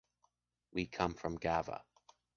[0.73, 1.83] We come from Gavà.